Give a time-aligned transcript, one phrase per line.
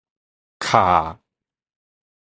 [0.59, 1.19] 敲